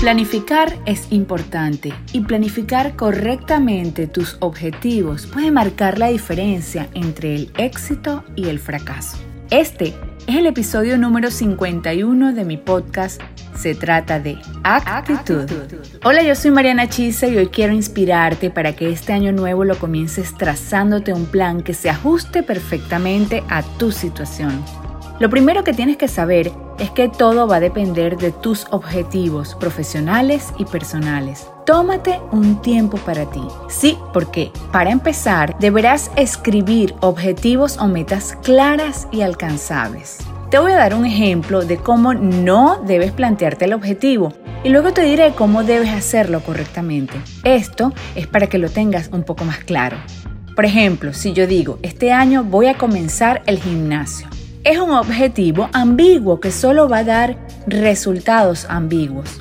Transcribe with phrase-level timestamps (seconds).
[0.00, 8.22] Planificar es importante y planificar correctamente tus objetivos puede marcar la diferencia entre el éxito
[8.36, 9.16] y el fracaso.
[9.50, 9.94] Este
[10.26, 13.22] es el episodio número 51 de mi podcast.
[13.56, 15.50] Se trata de actitud.
[16.04, 19.78] Hola, yo soy Mariana Chisa y hoy quiero inspirarte para que este año nuevo lo
[19.78, 24.62] comiences trazándote un plan que se ajuste perfectamente a tu situación.
[25.20, 29.54] Lo primero que tienes que saber es que todo va a depender de tus objetivos
[29.54, 31.48] profesionales y personales.
[31.64, 33.42] Tómate un tiempo para ti.
[33.68, 40.18] Sí, porque para empezar deberás escribir objetivos o metas claras y alcanzables.
[40.50, 44.92] Te voy a dar un ejemplo de cómo no debes plantearte el objetivo y luego
[44.92, 47.20] te diré cómo debes hacerlo correctamente.
[47.42, 49.96] Esto es para que lo tengas un poco más claro.
[50.54, 54.28] Por ejemplo, si yo digo, este año voy a comenzar el gimnasio
[54.66, 57.38] es un objetivo ambiguo que solo va a dar
[57.68, 59.40] resultados ambiguos.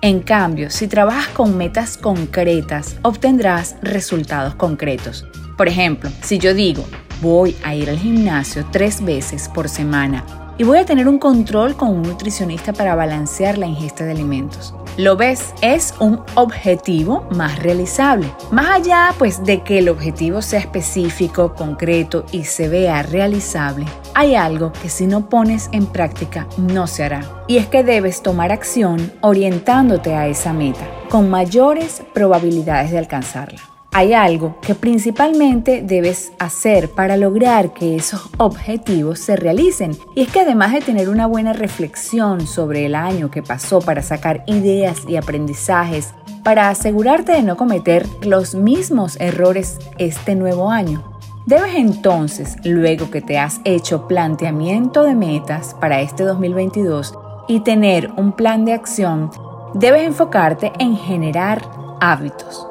[0.00, 5.24] En cambio, si trabajas con metas concretas, obtendrás resultados concretos.
[5.56, 6.84] Por ejemplo, si yo digo,
[7.22, 10.24] voy a ir al gimnasio tres veces por semana
[10.58, 14.74] y voy a tener un control con un nutricionista para balancear la ingesta de alimentos.
[14.96, 18.32] Lo ves, es un objetivo más realizable.
[18.52, 24.36] Más allá pues de que el objetivo sea específico, concreto y se vea realizable, hay
[24.36, 27.44] algo que si no pones en práctica no se hará.
[27.48, 33.73] Y es que debes tomar acción orientándote a esa meta, con mayores probabilidades de alcanzarla
[33.94, 39.96] hay algo que principalmente debes hacer para lograr que esos objetivos se realicen.
[40.16, 44.02] Y es que además de tener una buena reflexión sobre el año que pasó para
[44.02, 51.10] sacar ideas y aprendizajes, para asegurarte de no cometer los mismos errores este nuevo año,
[51.46, 57.12] Debes entonces, luego que te has hecho planteamiento de metas para este 2022
[57.48, 59.30] y tener un plan de acción,
[59.74, 61.60] debes enfocarte en generar
[62.00, 62.66] hábitos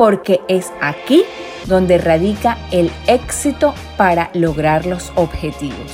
[0.00, 1.24] porque es aquí
[1.66, 5.92] donde radica el éxito para lograr los objetivos.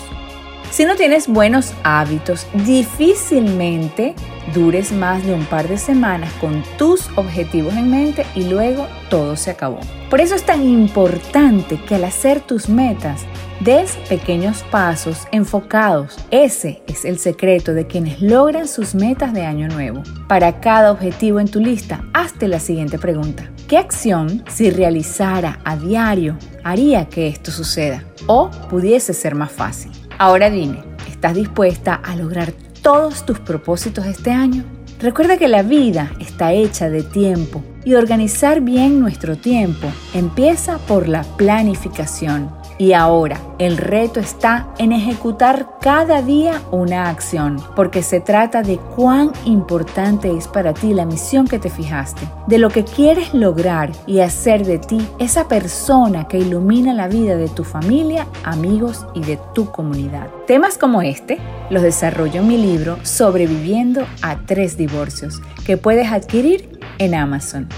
[0.76, 4.14] Si no tienes buenos hábitos, difícilmente
[4.53, 9.37] dures más de un par de semanas con tus objetivos en mente y luego todo
[9.37, 9.81] se acabó.
[10.10, 13.22] Por eso es tan importante que al hacer tus metas
[13.60, 16.19] des pequeños pasos enfocados.
[16.31, 20.03] Ese es el secreto de quienes logran sus metas de año nuevo.
[20.28, 23.50] Para cada objetivo en tu lista, hazte la siguiente pregunta.
[23.66, 28.04] ¿Qué acción, si realizara a diario, haría que esto suceda?
[28.26, 30.06] O pudiese ser más fácil.
[30.19, 34.65] Ahora dime, ¿estás dispuesta a lograr todos tus propósitos este año?
[34.99, 41.06] Recuerda que la vida está hecha de tiempo y organizar bien nuestro tiempo empieza por
[41.06, 42.50] la planificación.
[42.78, 48.76] Y ahora, el reto está en ejecutar cada día una acción, porque se trata de
[48.76, 53.92] cuán importante es para ti la misión que te fijaste, de lo que quieres lograr
[54.06, 59.20] y hacer de ti esa persona que ilumina la vida de tu familia, amigos y
[59.20, 60.28] de tu comunidad.
[60.47, 61.38] Temas como este
[61.70, 67.69] los desarrollo en mi libro Sobreviviendo a tres divorcios, que puedes adquirir en Amazon.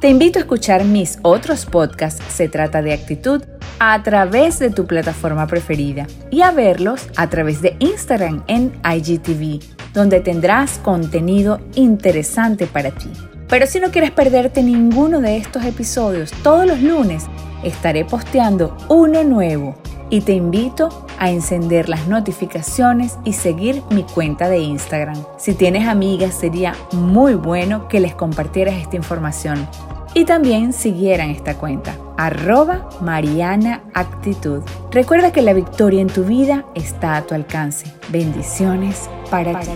[0.00, 3.42] Te invito a escuchar mis otros podcasts, se trata de actitud,
[3.78, 9.60] a través de tu plataforma preferida y a verlos a través de Instagram en IGTV,
[9.92, 13.10] donde tendrás contenido interesante para ti.
[13.48, 17.26] Pero si no quieres perderte ninguno de estos episodios, todos los lunes
[17.62, 19.76] estaré posteando uno nuevo
[20.10, 25.16] y te invito a encender las notificaciones y seguir mi cuenta de Instagram.
[25.38, 29.68] Si tienes amigas sería muy bueno que les compartieras esta información
[30.14, 34.62] y también siguieran esta cuenta, arroba Mariana Actitud.
[34.90, 37.92] Recuerda que la victoria en tu vida está a tu alcance.
[38.10, 39.70] Bendiciones para ti.